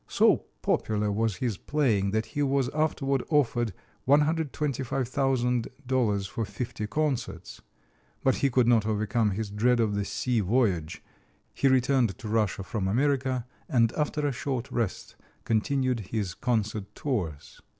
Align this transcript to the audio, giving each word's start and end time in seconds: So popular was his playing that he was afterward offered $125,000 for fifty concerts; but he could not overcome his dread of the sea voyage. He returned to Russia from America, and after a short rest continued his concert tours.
So 0.07 0.45
popular 0.63 1.11
was 1.11 1.35
his 1.35 1.57
playing 1.57 2.09
that 2.09 2.25
he 2.25 2.41
was 2.41 2.69
afterward 2.73 3.21
offered 3.29 3.71
$125,000 4.07 6.27
for 6.27 6.43
fifty 6.43 6.87
concerts; 6.87 7.61
but 8.23 8.37
he 8.37 8.49
could 8.49 8.65
not 8.67 8.87
overcome 8.87 9.29
his 9.29 9.51
dread 9.51 9.79
of 9.79 9.93
the 9.93 10.03
sea 10.03 10.39
voyage. 10.39 11.03
He 11.53 11.67
returned 11.67 12.17
to 12.17 12.27
Russia 12.27 12.63
from 12.63 12.87
America, 12.87 13.45
and 13.69 13.91
after 13.93 14.25
a 14.25 14.31
short 14.31 14.71
rest 14.71 15.17
continued 15.45 15.99
his 15.99 16.33
concert 16.33 16.85
tours. 16.95 17.61